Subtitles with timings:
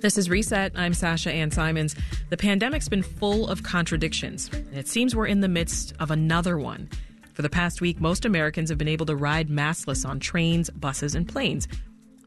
[0.00, 0.72] This is Reset.
[0.76, 1.94] I'm Sasha Ann Simons.
[2.30, 6.56] The pandemic's been full of contradictions, and it seems we're in the midst of another
[6.56, 6.88] one.
[7.34, 11.14] For the past week, most Americans have been able to ride maskless on trains, buses,
[11.14, 11.68] and planes.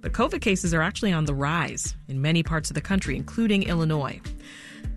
[0.01, 3.63] But COVID cases are actually on the rise in many parts of the country, including
[3.63, 4.21] Illinois.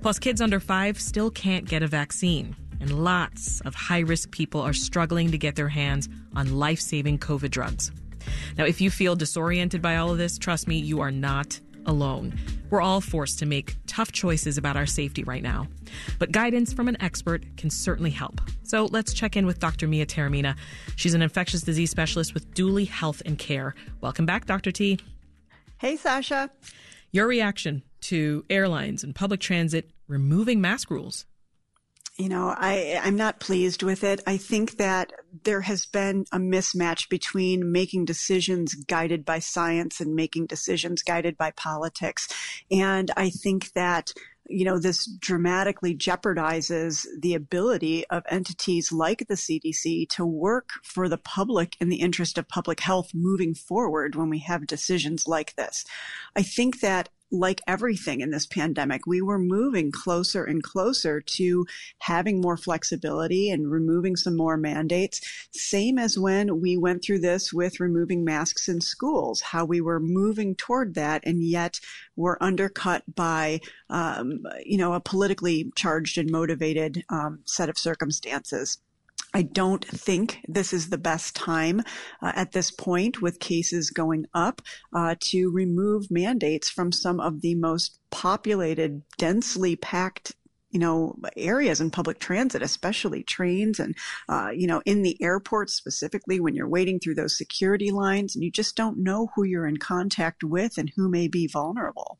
[0.03, 4.61] Plus, kids under five still can't get a vaccine, and lots of high risk people
[4.61, 7.91] are struggling to get their hands on life saving COVID drugs.
[8.59, 12.39] Now, if you feel disoriented by all of this, trust me, you are not alone.
[12.71, 15.69] We're all forced to make tough choices about our safety right now.
[16.19, 18.41] But guidance from an expert can certainly help.
[18.65, 19.89] So let's check in with Dr.
[19.89, 20.57] Mia Taormina.
[20.97, 23.75] She's an infectious disease specialist with Duly Health and Care.
[24.01, 24.73] Welcome back, Dr.
[24.73, 24.99] T.
[25.79, 26.51] Hey, Sasha.
[27.13, 31.25] Your reaction to airlines and public transit removing mask rules
[32.19, 34.23] you know, I, I'm not pleased with it.
[34.27, 35.13] I think that
[35.45, 41.37] there has been a mismatch between making decisions guided by science and making decisions guided
[41.37, 42.29] by politics.
[42.71, 44.13] And I think that
[44.49, 51.09] you know, this dramatically jeopardizes the ability of entities like the CDC to work for
[51.09, 55.55] the public in the interest of public health moving forward when we have decisions like
[55.57, 55.85] this.
[56.37, 61.67] I think that like everything in this pandemic, we were moving closer and closer to
[61.99, 65.21] having more flexibility and removing some more mandates.
[65.53, 70.01] Same as when we went through this with removing masks in schools, how we were
[70.01, 71.81] moving toward that and yet
[72.15, 73.61] were undercut by,
[73.91, 78.79] um, you know, a politically charged and motivated um, set of circumstances.
[79.37, 81.83] I don't think this is the best time
[82.23, 84.63] uh, at this point with cases going up
[84.95, 90.35] uh, to remove mandates from some of the most populated, densely packed
[90.71, 93.95] you know, areas in public transit, especially trains and,
[94.31, 98.43] uh, you know, in the airports specifically when you're waiting through those security lines and
[98.43, 102.19] you just don't know who you're in contact with and who may be vulnerable.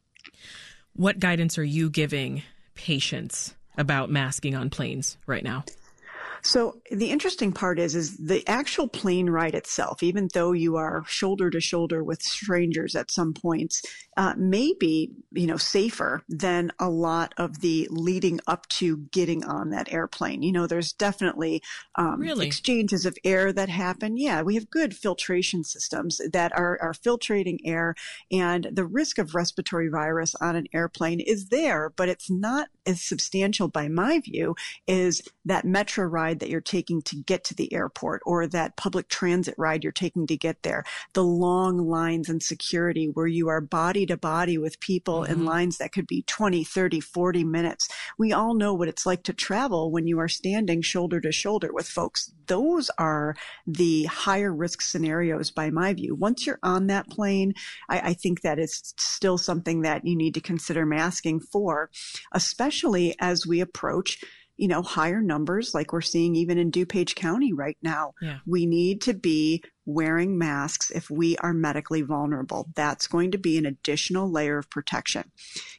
[0.93, 2.43] What guidance are you giving
[2.75, 5.65] patients about masking on planes right now?
[6.47, 11.03] So the interesting part is, is the actual plane ride itself, even though you are
[11.05, 13.83] shoulder to shoulder with strangers at some points,
[14.17, 19.45] uh, may be, you know, safer than a lot of the leading up to getting
[19.45, 20.45] on that airplane.
[20.45, 21.63] You know, there's definitely
[21.97, 22.47] um, really?
[22.47, 24.17] exchanges of air that happen.
[24.17, 27.97] Yeah, we have good filtration systems that are, are filtrating air,
[28.31, 33.03] and the risk of respiratory virus on an airplane is there, but it's not as
[33.03, 34.55] substantial, by my view,
[34.87, 39.09] is that metro ride that you're taking to get to the airport or that public
[39.09, 40.85] transit ride you're taking to get there.
[41.15, 45.33] The long lines and security where you are body to body with people mm-hmm.
[45.33, 47.89] in lines that could be 20, 30, 40 minutes.
[48.19, 51.73] We all know what it's like to travel when you are standing shoulder to shoulder
[51.73, 52.33] with folks.
[52.47, 53.37] Those are
[53.67, 56.15] the higher risk scenarios by my view.
[56.15, 57.55] Once you're on that plane,
[57.89, 61.91] I, I think that is still something that you need to consider masking for,
[62.33, 62.76] especially
[63.21, 64.19] as we approach
[64.57, 68.13] you know, higher numbers like we're seeing even in DuPage County right now.
[68.21, 68.39] Yeah.
[68.47, 72.69] We need to be wearing masks if we are medically vulnerable.
[72.75, 75.31] That's going to be an additional layer of protection.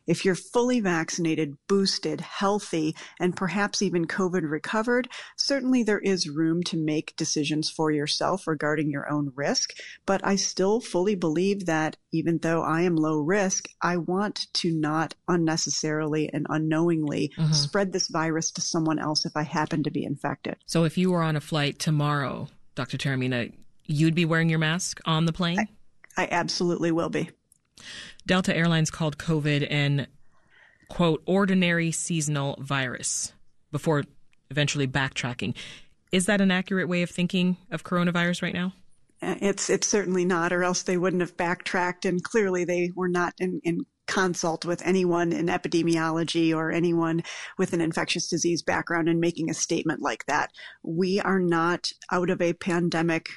[0.07, 6.63] If you're fully vaccinated, boosted, healthy, and perhaps even COVID recovered, certainly there is room
[6.63, 9.73] to make decisions for yourself regarding your own risk.
[10.05, 14.71] But I still fully believe that even though I am low risk, I want to
[14.71, 17.51] not unnecessarily and unknowingly mm-hmm.
[17.51, 20.55] spread this virus to someone else if I happen to be infected.
[20.65, 22.97] So if you were on a flight tomorrow, Dr.
[22.97, 23.51] Taormina,
[23.87, 25.59] you'd be wearing your mask on the plane?
[26.17, 27.29] I, I absolutely will be.
[28.25, 30.07] Delta Airlines called COVID an
[30.89, 33.33] quote ordinary seasonal virus
[33.71, 34.03] before
[34.49, 35.55] eventually backtracking.
[36.11, 38.73] Is that an accurate way of thinking of coronavirus right now?
[39.21, 42.05] Uh, it's it's certainly not, or else they wouldn't have backtracked.
[42.05, 47.23] And clearly, they were not in, in consult with anyone in epidemiology or anyone
[47.57, 50.51] with an infectious disease background in making a statement like that.
[50.81, 53.29] We are not out of a pandemic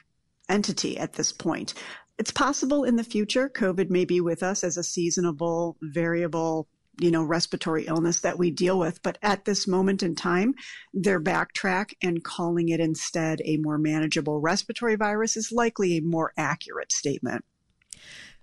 [0.51, 1.75] entity at this point.
[2.19, 6.69] It's possible in the future COVID may be with us as a seasonable, variable,
[6.99, 9.03] you know, respiratory illness that we deal with.
[9.03, 10.55] But at this moment in time,
[10.93, 16.33] their backtrack and calling it instead a more manageable respiratory virus is likely a more
[16.37, 17.45] accurate statement.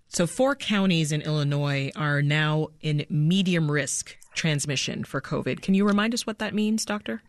[0.08, 5.62] So, four counties in Illinois are now in medium risk transmission for COVID.
[5.62, 7.22] Can you remind us what that means, Doctor?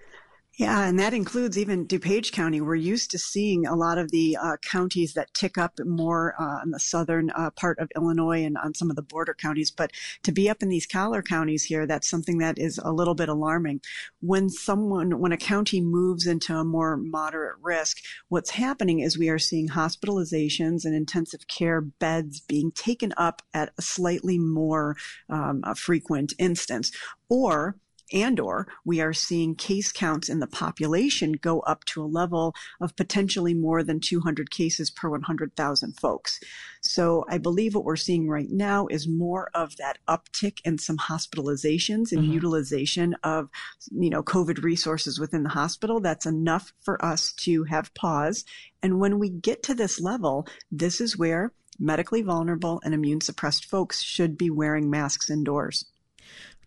[0.58, 2.60] Yeah, and that includes even DuPage County.
[2.60, 6.60] We're used to seeing a lot of the uh, counties that tick up more uh,
[6.64, 9.70] in the southern uh, part of Illinois and on some of the border counties.
[9.70, 9.92] But
[10.24, 13.28] to be up in these collar counties here, that's something that is a little bit
[13.28, 13.82] alarming.
[14.20, 19.28] When someone, when a county moves into a more moderate risk, what's happening is we
[19.28, 24.96] are seeing hospitalizations and intensive care beds being taken up at a slightly more
[25.28, 26.90] um, a frequent instance.
[27.28, 27.76] Or
[28.12, 32.54] and or we are seeing case counts in the population go up to a level
[32.80, 36.40] of potentially more than 200 cases per 100,000 folks.
[36.80, 40.96] So I believe what we're seeing right now is more of that uptick in some
[40.96, 42.32] hospitalizations and mm-hmm.
[42.32, 43.50] utilization of,
[43.90, 46.00] you know, COVID resources within the hospital.
[46.00, 48.44] That's enough for us to have pause.
[48.82, 53.64] And when we get to this level, this is where medically vulnerable and immune suppressed
[53.64, 55.84] folks should be wearing masks indoors.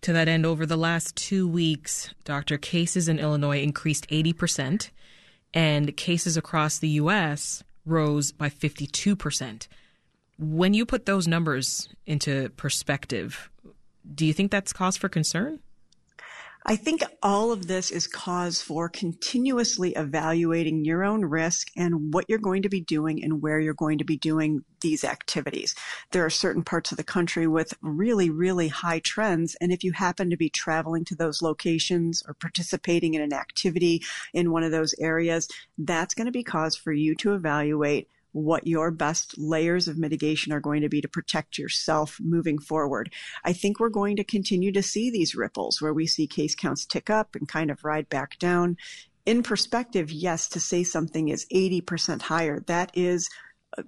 [0.02, 4.90] To that end, over the last two weeks, doctor, cases in Illinois increased 80%,
[5.54, 7.64] and cases across the U.S.
[7.86, 9.68] rose by 52%.
[10.40, 13.52] When you put those numbers into perspective,
[14.16, 15.60] do you think that's cause for concern?
[16.64, 22.26] I think all of this is cause for continuously evaluating your own risk and what
[22.28, 25.74] you're going to be doing and where you're going to be doing these activities.
[26.12, 29.56] There are certain parts of the country with really, really high trends.
[29.60, 34.04] And if you happen to be traveling to those locations or participating in an activity
[34.32, 35.48] in one of those areas,
[35.80, 40.52] that's going to be cause for you to evaluate what your best layers of mitigation
[40.54, 43.12] are going to be to protect yourself moving forward.
[43.44, 46.86] I think we're going to continue to see these ripples where we see case counts
[46.86, 48.78] tick up and kind of ride back down.
[49.26, 53.30] In perspective, yes, to say something is 80% higher, that is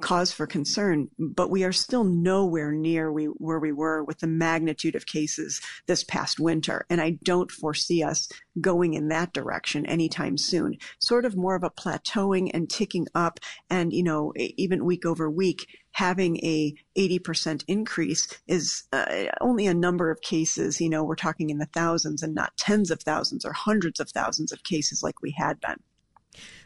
[0.01, 4.27] cause for concern, but we are still nowhere near we, where we were with the
[4.27, 6.85] magnitude of cases this past winter.
[6.89, 8.27] And I don't foresee us
[8.61, 10.77] going in that direction anytime soon.
[10.99, 13.39] Sort of more of a plateauing and ticking up
[13.69, 19.73] and, you know, even week over week, having a 80% increase is uh, only a
[19.73, 20.81] number of cases.
[20.81, 24.09] You know, we're talking in the thousands and not tens of thousands or hundreds of
[24.09, 25.77] thousands of cases like we had been.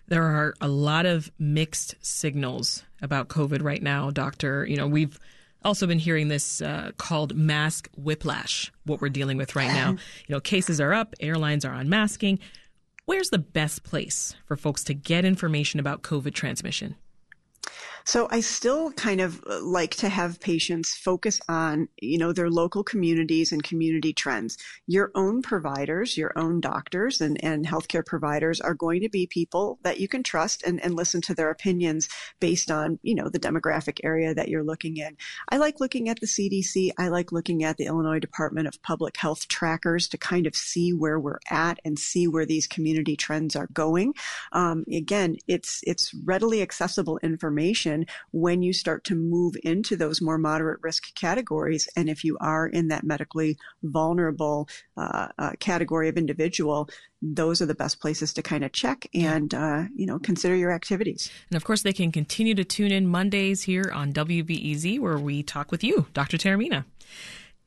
[0.07, 4.65] There are a lot of mixed signals about COVID right now, Doctor.
[4.65, 5.19] You know, we've
[5.63, 9.97] also been hearing this uh, called mask whiplash, what we're dealing with right now.
[10.27, 12.39] You know, cases are up, airlines are unmasking.
[13.05, 16.95] Where's the best place for folks to get information about COVID transmission?
[18.07, 22.49] So I still kind of uh, like to have patients focus on, you know, their
[22.49, 24.57] local communities and community trends.
[24.85, 29.77] Your own providers, your own doctors and, and healthcare providers are going to be people
[29.83, 32.07] that you can trust and, and listen to their opinions
[32.39, 35.17] based on, you know, the demographic area that you're looking in.
[35.49, 36.91] I like looking at the CDC.
[36.97, 40.93] I like looking at the Illinois Department of Public Health trackers to kind of see
[40.93, 44.13] where we're at and see where these community trends are going.
[44.53, 47.96] Um, again, it's, it's readily accessible information
[48.31, 51.87] when you start to move into those more moderate risk categories.
[51.95, 56.89] And if you are in that medically vulnerable uh, uh, category of individual,
[57.21, 60.71] those are the best places to kind of check and uh, you know consider your
[60.71, 61.31] activities.
[61.49, 65.43] And of course, they can continue to tune in Mondays here on WBEZ, where we
[65.43, 66.37] talk with you, Dr.
[66.37, 66.85] Taormina.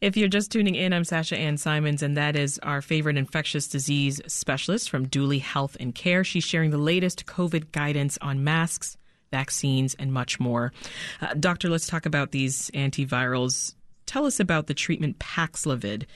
[0.00, 3.68] If you're just tuning in, I'm Sasha Ann Simons, and that is our favorite infectious
[3.68, 6.24] disease specialist from Duly Health and Care.
[6.24, 8.96] She's sharing the latest COVID guidance on masks,
[9.30, 10.72] vaccines, and much more.
[11.20, 13.74] Uh, doctor, let's talk about these antivirals.
[14.06, 16.06] Tell us about the treatment Paxlovid.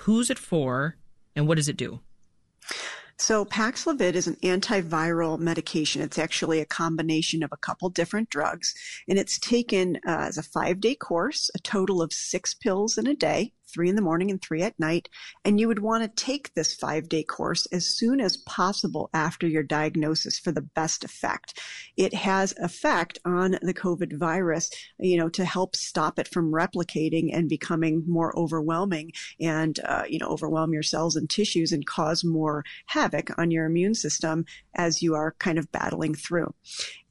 [0.00, 0.96] Who's it for,
[1.36, 2.00] and what does it do?
[3.20, 6.02] So Paxlovid is an antiviral medication.
[6.02, 8.74] It's actually a combination of a couple different drugs,
[9.08, 13.14] and it's taken uh, as a five-day course, a total of six pills in a
[13.14, 15.08] day three in the morning and three at night.
[15.44, 19.46] And you would want to take this five day course as soon as possible after
[19.46, 21.60] your diagnosis for the best effect.
[21.96, 27.30] It has effect on the COVID virus, you know, to help stop it from replicating
[27.32, 32.24] and becoming more overwhelming and, uh, you know, overwhelm your cells and tissues and cause
[32.24, 34.44] more havoc on your immune system
[34.74, 36.54] as you are kind of battling through.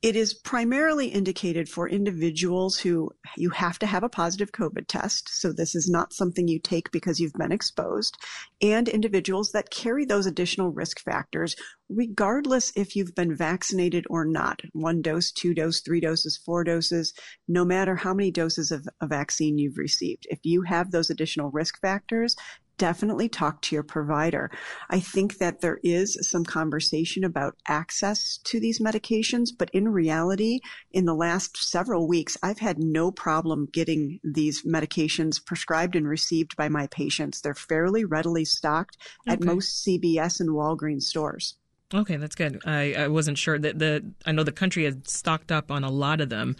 [0.01, 5.27] It is primarily indicated for individuals who you have to have a positive COVID test.
[5.29, 8.17] So this is not something you take because you've been exposed
[8.61, 11.55] and individuals that carry those additional risk factors,
[11.89, 14.61] regardless if you've been vaccinated or not.
[14.73, 17.13] One dose, two dose, three doses, four doses,
[17.47, 20.27] no matter how many doses of a vaccine you've received.
[20.29, 22.35] If you have those additional risk factors,
[22.77, 24.51] definitely talk to your provider.
[24.89, 30.59] I think that there is some conversation about access to these medications, but in reality,
[30.91, 36.55] in the last several weeks, I've had no problem getting these medications prescribed and received
[36.55, 37.41] by my patients.
[37.41, 39.33] They're fairly readily stocked okay.
[39.33, 41.55] at most CVS and Walgreens stores.
[41.93, 42.61] Okay, that's good.
[42.65, 45.89] I, I wasn't sure that the I know the country had stocked up on a
[45.89, 46.57] lot of them,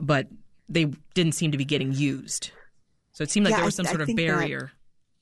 [0.00, 0.28] but
[0.68, 2.52] they didn't seem to be getting used.
[3.12, 4.60] So it seemed like yeah, there was some I, sort I of barrier.
[4.60, 4.79] That,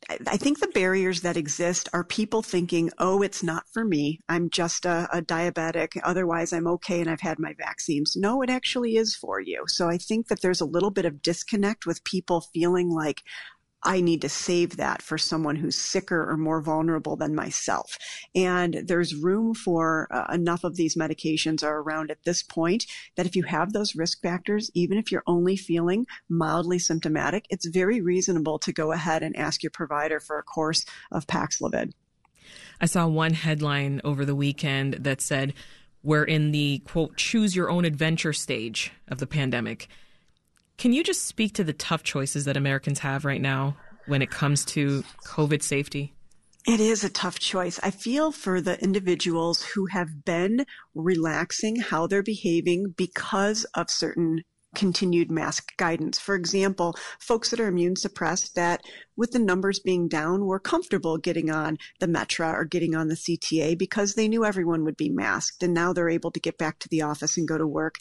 [0.09, 4.21] I think the barriers that exist are people thinking, oh, it's not for me.
[4.29, 6.01] I'm just a, a, diabetic.
[6.03, 8.17] Otherwise, I'm okay and I've had my vaccines.
[8.17, 9.65] No, it actually is for you.
[9.67, 13.23] So I think that there's a little bit of disconnect with people feeling like,
[13.83, 17.97] I need to save that for someone who's sicker or more vulnerable than myself.
[18.35, 23.27] And there's room for uh, enough of these medications are around at this point that
[23.27, 28.01] if you have those risk factors, even if you're only feeling mildly symptomatic, it's very
[28.01, 31.93] reasonable to go ahead and ask your provider for a course of Paxlovid.
[32.81, 35.55] I saw one headline over the weekend that said,
[36.03, 39.89] we're in the quote, choose your own adventure stage of the pandemic.
[40.79, 44.31] Can you just speak to the tough choices that Americans have right now when it
[44.31, 46.15] comes to COVID safety?
[46.69, 47.81] It is a tough choice.
[47.83, 54.43] I feel for the individuals who have been relaxing how they're behaving because of certain
[54.77, 56.21] continued mask guidance.
[56.21, 58.83] For example, folks that are immune suppressed that
[59.17, 63.17] with the numbers being down were comfortable getting on the Metra or getting on the
[63.17, 66.79] CTA because they knew everyone would be masked and now they're able to get back
[66.79, 67.97] to the office and go to work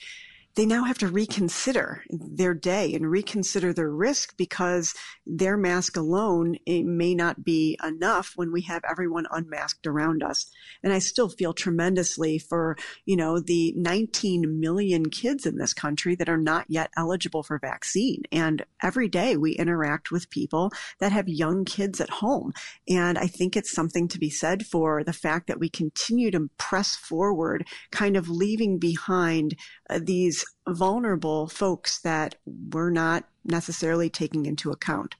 [0.58, 6.58] they now have to reconsider their day and reconsider their risk because their mask alone
[6.66, 10.50] may not be enough when we have everyone unmasked around us.
[10.82, 16.16] And I still feel tremendously for, you know, the 19 million kids in this country
[16.16, 18.24] that are not yet eligible for vaccine.
[18.32, 22.52] And every day we interact with people that have young kids at home.
[22.90, 26.50] And I think it's something to be said for the fact that we continue to
[26.58, 29.56] press forward, kind of leaving behind
[29.88, 35.16] uh, these vulnerable folks that we're not necessarily taking into account.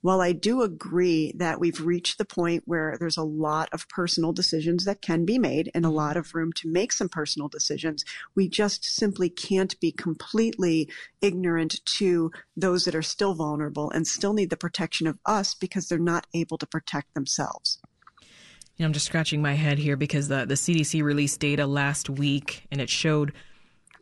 [0.00, 4.32] While I do agree that we've reached the point where there's a lot of personal
[4.32, 5.96] decisions that can be made and a mm-hmm.
[5.96, 8.04] lot of room to make some personal decisions,
[8.36, 10.88] we just simply can't be completely
[11.20, 15.88] ignorant to those that are still vulnerable and still need the protection of us because
[15.88, 17.80] they're not able to protect themselves.
[18.76, 22.08] You know, I'm just scratching my head here because the, the CDC released data last
[22.08, 23.32] week and it showed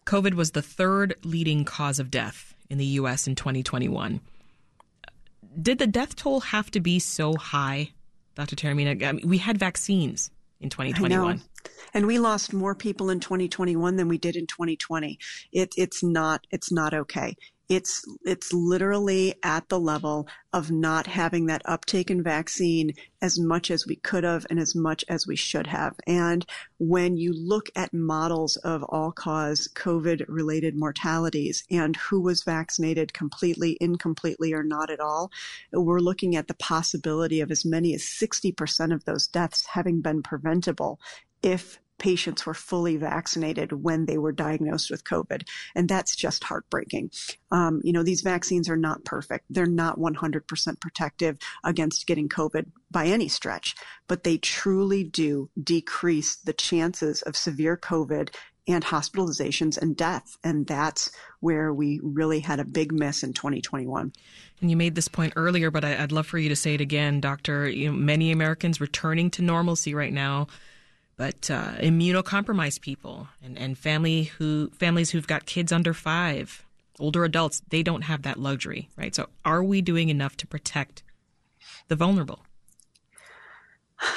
[0.07, 3.27] COVID was the third leading cause of death in the U.S.
[3.27, 4.21] in 2021.
[5.61, 7.91] Did the death toll have to be so high,
[8.35, 8.57] Dr.
[8.57, 9.03] Taormina?
[9.05, 11.43] I mean, we had vaccines in 2021.
[11.93, 15.19] And we lost more people in 2021 than we did in 2020.
[15.53, 17.35] It, it's not, it's not okay
[17.69, 23.71] it's it's literally at the level of not having that uptake in vaccine as much
[23.71, 25.95] as we could have and as much as we should have.
[26.07, 26.47] And
[26.79, 33.13] when you look at models of all cause COVID related mortalities and who was vaccinated
[33.13, 35.31] completely, incompletely, or not at all,
[35.73, 40.23] we're looking at the possibility of as many as 60% of those deaths having been
[40.23, 41.01] preventable
[41.43, 45.43] if patients were fully vaccinated when they were diagnosed with COVID.
[45.75, 47.11] And that's just heartbreaking.
[47.51, 49.47] Um, you know, these vaccines are not perfect.
[49.51, 53.75] They're not 100% protective against getting COVID by any stretch,
[54.09, 58.35] but they truly do decrease the chances of severe COVID
[58.69, 60.37] and hospitalizations and death.
[60.43, 64.13] And that's where we really had a big miss in 2021.
[64.61, 66.81] And you made this point earlier, but I, would love for you to say it
[66.81, 67.69] again, Doctor.
[67.69, 70.49] You know, many Americans returning to normalcy right now
[71.17, 76.65] but uh, immunocompromised people and, and family who families who've got kids under five,
[77.01, 79.15] older adults, they don't have that luxury, right?
[79.15, 81.03] So, are we doing enough to protect
[81.89, 82.46] the vulnerable?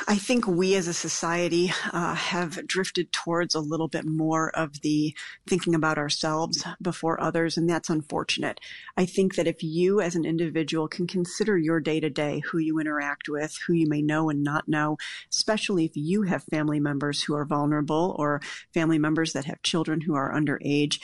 [0.07, 4.81] I think we as a society uh, have drifted towards a little bit more of
[4.81, 5.15] the
[5.48, 8.59] thinking about ourselves before others, and that's unfortunate.
[8.98, 12.57] I think that if you as an individual can consider your day to day, who
[12.57, 14.98] you interact with, who you may know and not know,
[15.31, 18.41] especially if you have family members who are vulnerable or
[18.74, 21.00] family members that have children who are underage,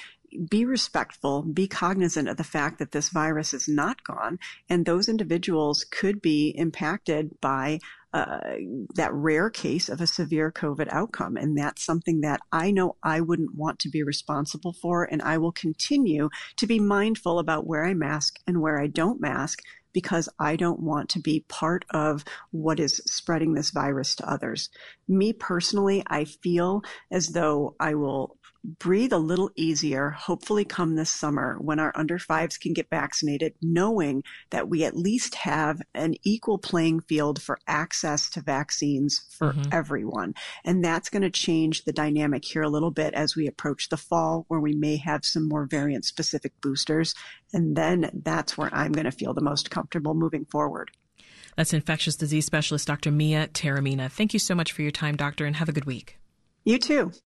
[0.49, 4.37] be respectful, be cognizant of the fact that this virus is not gone,
[4.69, 7.79] and those individuals could be impacted by
[8.15, 8.39] uh,
[8.95, 11.35] that rare case of a severe COVID outcome.
[11.35, 15.03] And that's something that I know I wouldn't want to be responsible for.
[15.03, 19.19] And I will continue to be mindful about where I mask and where I don't
[19.19, 19.59] mask
[19.91, 24.69] because I don't want to be part of what is spreading this virus to others.
[25.09, 31.09] Me personally, I feel as though I will breathe a little easier, hopefully come this
[31.09, 36.15] summer when our under fives can get vaccinated, knowing that we at least have an
[36.23, 39.69] equal playing field for access to vaccines for mm-hmm.
[39.71, 40.33] everyone.
[40.63, 43.97] And that's going to change the dynamic here a little bit as we approach the
[43.97, 47.13] fall where we may have some more variant specific boosters.
[47.53, 50.91] And then that's where I'm going to feel the most comfortable moving forward.
[51.55, 53.11] That's infectious disease specialist Dr.
[53.11, 54.11] Mia Taormina.
[54.11, 56.17] Thank you so much for your time, doctor, and have a good week.
[56.65, 57.11] You too.